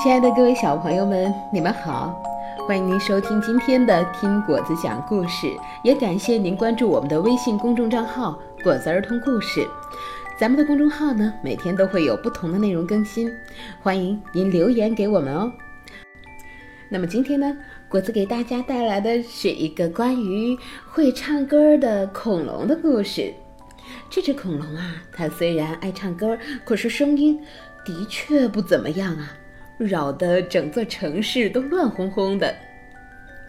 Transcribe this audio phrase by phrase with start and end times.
[0.00, 2.22] 亲爱的各位小朋友们，你们好！
[2.68, 5.48] 欢迎您收听今天的《听果子讲故事》，
[5.82, 9.66] 也感谢您关注我们的微信公众账号“果子儿童故事”。
[10.38, 13.28] 咱们的公众号呢，每天都会有不同的内容更新，
[13.82, 15.50] 欢迎您留言给我们哦。
[16.88, 17.56] 那么今天呢，
[17.88, 20.56] 果子给大家带来的是一个关于
[20.88, 23.34] 会唱歌的恐龙的故事。
[24.08, 27.40] 这只恐龙啊，它虽然爱唱歌，可是声音
[27.84, 29.32] 的确不怎么样啊。
[29.78, 32.54] 扰得整座城市都乱哄哄的。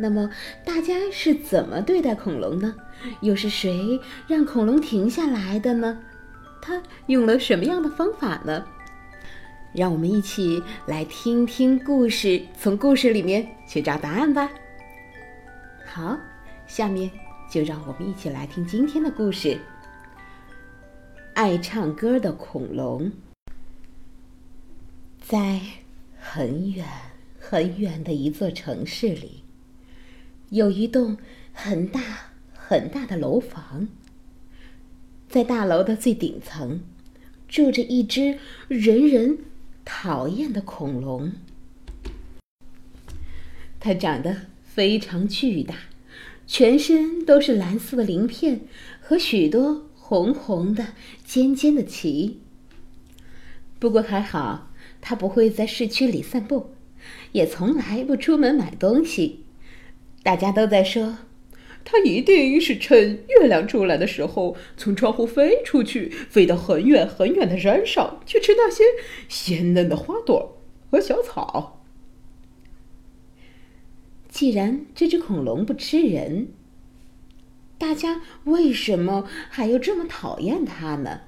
[0.00, 0.30] 那么
[0.64, 2.72] 大家是怎么对待恐龙呢？
[3.20, 5.98] 又是谁让恐龙停下来的呢？
[6.62, 8.64] 他用了什么样的方法呢？
[9.72, 14.48] 让我们一起来听听故事，从故事里面去找答案吧。
[15.84, 16.16] 好，
[16.66, 17.10] 下面
[17.50, 19.58] 就让我们一起来听今天的故事：
[21.34, 23.10] 爱唱歌的恐龙
[25.20, 25.60] 在。
[26.30, 26.86] 很远
[27.40, 29.42] 很远的一座城市里，
[30.50, 31.16] 有一栋
[31.54, 32.02] 很大
[32.52, 33.88] 很大的楼房。
[35.26, 36.82] 在大楼的最顶层，
[37.48, 39.38] 住着一只人人
[39.86, 41.32] 讨厌的恐龙。
[43.80, 45.74] 它长得非常巨大，
[46.46, 48.60] 全身都是蓝色的鳞片
[49.00, 50.88] 和许多红红的
[51.24, 52.36] 尖尖的鳍。
[53.78, 54.67] 不过还好。
[55.00, 56.72] 他不会在市区里散步，
[57.32, 59.44] 也从来不出门买东西。
[60.22, 61.18] 大家都在说，
[61.84, 68.82] 他一定是趁月亮出来的时候从窗户飞出去，飞到很远很远的山上去吃那些
[69.28, 70.58] 鲜嫩的花朵
[70.90, 71.82] 和小草。
[74.28, 76.48] 既然这只恐龙不吃人，
[77.78, 81.20] 大家为什么还要这么讨厌它呢？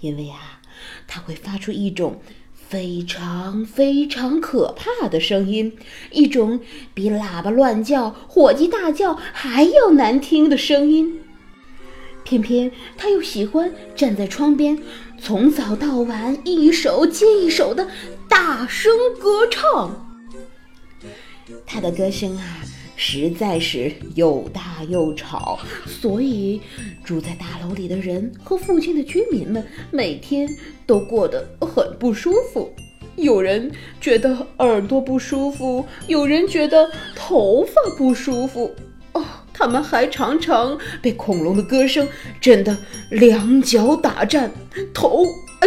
[0.00, 0.59] 因为啊。
[1.06, 2.20] 它会发出一种
[2.68, 5.76] 非常非常可怕的声音，
[6.10, 6.60] 一种
[6.94, 11.20] 比喇叭乱叫、火鸡大叫还要难听的声音。
[12.22, 14.80] 偏偏它又喜欢站在窗边，
[15.20, 17.88] 从早到晚一首接一首的
[18.28, 20.06] 大声歌唱。
[21.66, 22.58] 它的歌声啊！
[23.02, 26.60] 实在是又大又吵，所以
[27.02, 30.46] 住在大楼里的人和附近的居民们每天
[30.84, 32.70] 都过得很不舒服。
[33.16, 33.72] 有人
[34.02, 38.70] 觉得耳朵不舒服，有人觉得头发不舒服。
[39.14, 39.24] 哦，
[39.54, 42.06] 他们还常常被恐龙的歌声
[42.38, 42.76] 震得
[43.10, 44.50] 两脚打颤，
[44.92, 45.24] 头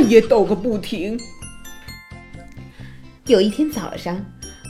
[0.08, 1.20] 也抖个不停。
[3.26, 4.24] 有一天早上。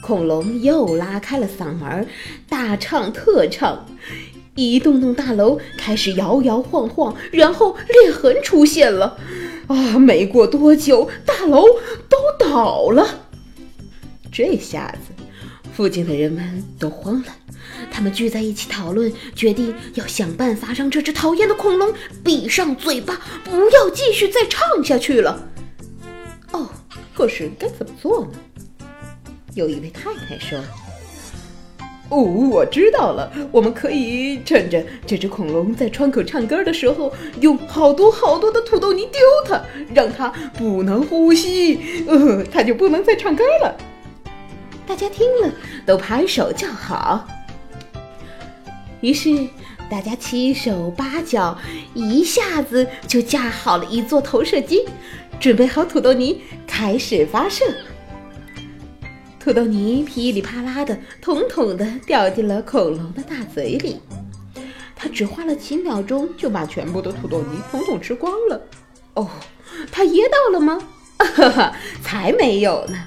[0.04, 2.06] 恐龙又拉开了嗓门，
[2.50, 3.86] 大唱特唱，
[4.54, 9.18] 一栋栋大楼开始摇摇晃晃，然后裂痕出现了。
[9.68, 11.66] 啊，没过多久，大楼
[12.10, 13.28] 都倒了。
[14.30, 15.24] 这下子，
[15.74, 17.28] 附近的人们都慌了，
[17.90, 25.48] 他们聚在一起讨论，决定要想办法让这只讨厌的恐龙闭上嘴巴，不要继续再唱下去了。
[26.52, 26.68] 哦，
[27.16, 28.32] 可是该怎么做呢？
[29.56, 30.60] 有一位太太说
[32.10, 39.62] ：“哦，我知道了，我们可以趁着这只恐龙在窗口唱歌的时候，用好多好多的土豆泥丢它，
[39.94, 43.78] 让它不能呼吸，呃，它就不能再唱歌了。”
[44.88, 45.52] 大家听了
[45.86, 47.28] 都拍手叫好。
[49.02, 49.30] 于是
[49.90, 51.58] 大家七手八脚，
[51.94, 54.84] 一下子就架好了一座投射机，
[55.40, 57.66] 准备好土豆泥，开始发射。
[59.44, 64.00] 土豆泥噼里啪啦的，统统的掉进了恐龙的大嘴里。
[64.96, 68.62] 他只花了几秒钟就把全部的土豆泥统统吃光了。
[69.16, 69.30] 哦，
[69.92, 70.80] 他噎到了吗？
[71.18, 72.98] 哈哈，才没有呢！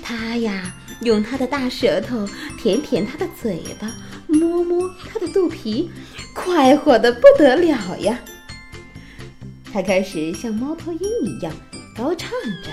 [0.00, 3.92] 他呀，用他的大舌头舔舔他的嘴巴，
[4.28, 5.90] 摸摸他的肚皮，
[6.32, 8.20] 快活的不得了呀！
[9.72, 11.52] 他开始像猫头鹰一样
[11.96, 12.30] 高唱
[12.62, 12.70] 着。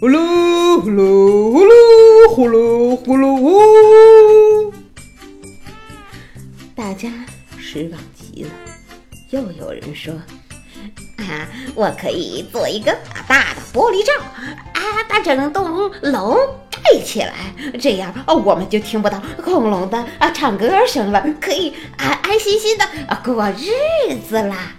[0.00, 4.72] 呼噜呼噜呼噜呼噜呼噜呼！
[6.72, 7.10] 大家
[7.58, 8.50] 失望极了。
[9.30, 10.14] 又有人说
[11.18, 14.12] ：“啊，我可以做一个大大的玻璃罩，
[14.72, 16.38] 啊，把整栋楼
[16.70, 17.34] 盖起来，
[17.80, 22.86] 这样我们就听不到恐龙的啊唱歌声了，可以安安心心的
[23.24, 24.74] 过日子啦。”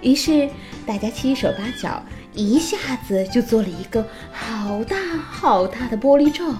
[0.00, 0.48] 于是
[0.86, 2.00] 大家七手八脚。
[2.38, 2.76] 一下
[3.08, 6.54] 子就做了一个好大好大的玻璃罩，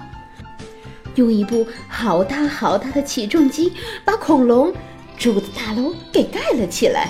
[1.15, 3.71] 用一部好大好大的起重机
[4.03, 4.73] 把恐龙
[5.17, 7.07] 住的大楼给盖了起来。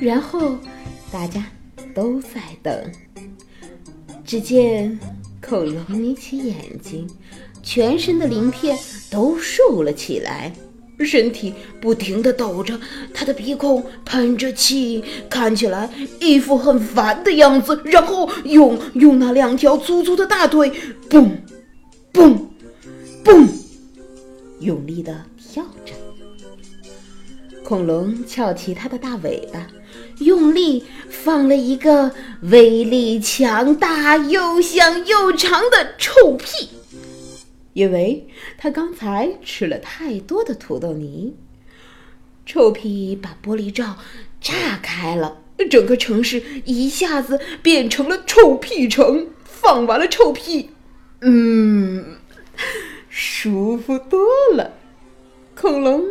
[0.00, 0.56] 然后
[1.12, 1.44] 大家
[1.94, 2.90] 都在等，
[4.24, 4.98] 只见
[5.46, 7.06] 恐龙眯起眼睛，
[7.62, 8.78] 全身的鳞片
[9.10, 10.50] 都竖了起来，
[11.04, 12.78] 身体不停地抖着，
[13.14, 15.88] 它的鼻孔喷着气，看起来
[16.20, 17.80] 一副很烦的样子。
[17.84, 20.72] 然后用用那两条粗粗的大腿，
[21.08, 21.40] 蹦，
[22.12, 22.48] 蹦，
[23.24, 23.48] 蹦，
[24.60, 25.92] 用力地跳着。
[27.62, 29.66] 恐龙翘起它的大尾巴，
[30.20, 32.10] 用力放了一个
[32.42, 36.70] 威力强大、又香又长的臭屁，
[37.72, 38.26] 因为
[38.56, 41.34] 他刚才吃了太多的土豆泥。
[42.44, 43.98] 臭屁把玻璃罩
[44.40, 49.28] 炸开了，整个城市一下子变成了臭屁城。
[49.44, 50.70] 放完了臭屁，
[51.20, 52.16] 嗯，
[53.08, 54.20] 舒服多
[54.54, 54.74] 了。
[55.54, 56.04] 恐龙。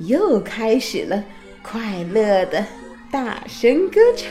[0.00, 1.24] 又开始了
[1.60, 2.64] 快乐的
[3.10, 4.30] 大声歌唱，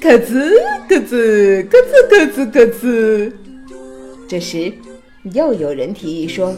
[0.00, 0.50] 咯吱
[0.88, 3.32] 咯吱咯吱咯吱咯吱。
[4.28, 4.72] 这时，
[5.32, 6.54] 又有人提议说：“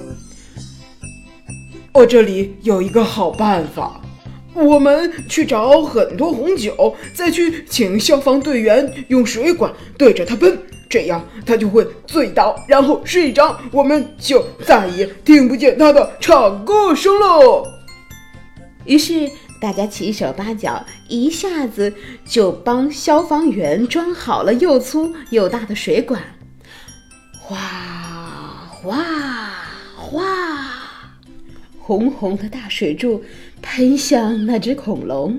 [1.92, 4.00] 我这里有一个好办法，
[4.54, 10.58] 我们去找很多红酒，再去请消防队员用水管对着它喷。”
[10.90, 17.64] 这样他就会醉倒，然后睡着，我们就再也听不见他的唱歌声喽。
[18.84, 19.30] 于是
[19.60, 21.94] 大家七手八脚，一下子
[22.26, 26.26] 就帮消防员装好了又粗又大的水管，哗
[28.82, 28.96] 哗
[29.94, 31.12] 哗，
[31.78, 33.22] 红红的大水柱
[33.60, 35.38] 喷向那只恐龙。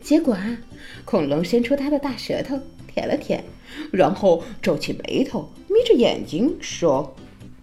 [0.00, 0.56] 结果啊，
[1.04, 3.44] 恐龙伸出它的大舌头舔了舔。
[3.92, 7.14] 然后皱起眉头，眯着眼睛说：“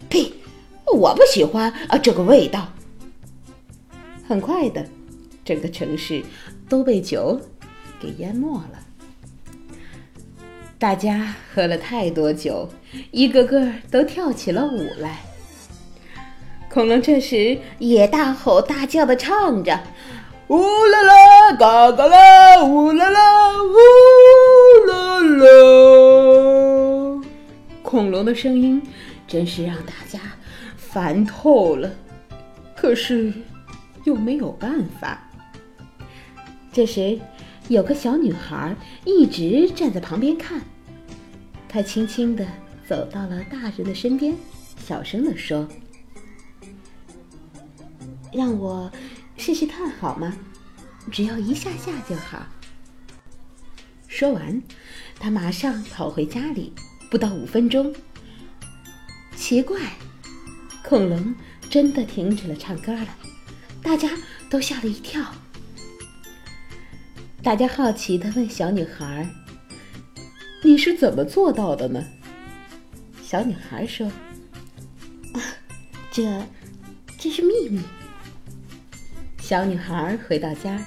[0.08, 0.32] 呸，
[0.96, 2.72] 我不喜欢啊这个味道。”
[4.28, 4.88] 很快的，
[5.44, 6.24] 整个城市
[6.70, 7.42] 都被酒
[8.00, 8.85] 给淹没了。
[10.78, 12.70] 大家喝了太多酒，
[13.12, 15.20] 一个个都跳起了舞来。
[16.70, 19.80] 恐龙这时也大吼大叫的唱着
[20.50, 23.76] ：“呜啦啦，嘎嘎啦，呜啦啦，呜
[24.88, 25.46] 啦啦。”
[27.82, 28.82] 恐龙的声音
[29.28, 30.20] 真是让大家
[30.78, 31.90] 烦透了。
[32.76, 33.34] 可是。
[34.06, 35.20] 又没有办法。
[36.72, 37.20] 这时，
[37.68, 38.76] 有个小女孩
[39.06, 40.62] 一直站在旁边看。
[41.68, 42.46] 她轻轻地
[42.88, 44.36] 走到了大人的身边，
[44.78, 45.68] 小声地说
[48.32, 48.92] ：“让我
[49.38, 50.38] 试试看好吗？
[51.12, 52.46] 只要一下下就好。”
[54.08, 54.62] 说完，
[55.20, 56.74] 她马上跑回家里。
[57.08, 57.96] 不到五分钟，
[59.38, 59.80] 奇怪，
[60.84, 61.34] 恐龙
[61.70, 63.08] 真的停止了唱歌了。
[63.82, 64.10] 大家
[64.50, 65.24] 都吓了一跳。
[67.46, 69.24] 大家好奇的问小女孩
[70.66, 72.04] ：“你是怎么做到的呢？”
[73.24, 74.08] 小女孩说
[75.34, 75.38] ：“啊，
[76.10, 76.42] 这，
[77.20, 77.80] 这是秘密。”
[79.40, 80.84] 小女孩回到家，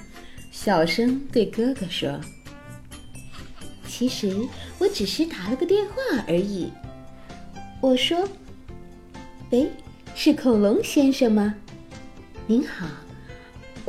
[0.51, 2.19] 小声对哥哥说
[3.87, 4.35] ：“其实
[4.79, 5.93] 我只是打了个电话
[6.27, 6.69] 而已。
[7.79, 8.27] 我说，
[9.51, 9.71] 喂，
[10.13, 11.55] 是恐龙先生吗？”
[12.47, 12.85] 您好，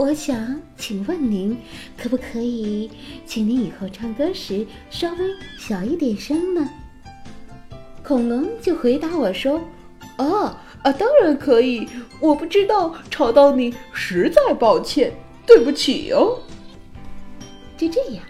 [0.01, 1.55] 我想请问您
[1.95, 2.91] 可不可以，
[3.27, 5.19] 请您以后唱歌时稍微
[5.59, 6.67] 小一点声呢？
[8.03, 9.61] 恐龙就回答我说
[10.17, 11.87] ：“哦啊，当然可以，
[12.19, 15.13] 我不知道吵到你，实在抱歉，
[15.47, 16.41] 对不起哦。”
[17.77, 18.25] 就这样，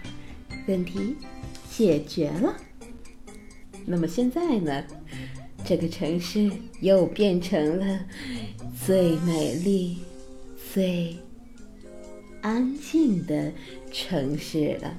[0.67, 1.15] 问题
[1.69, 2.53] 解决了。
[3.85, 4.83] 那么现在呢？
[5.63, 6.51] 这个城市
[6.81, 7.99] 又变成了
[8.85, 9.99] 最美丽。
[10.73, 11.15] 最
[12.41, 13.51] 安静的
[13.91, 14.97] 城市了。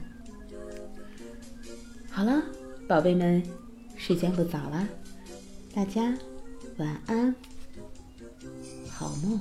[2.10, 2.42] 好了，
[2.88, 3.42] 宝贝们，
[3.96, 4.88] 时间不早了，
[5.74, 6.16] 大家
[6.76, 7.34] 晚安，
[8.88, 9.40] 好梦。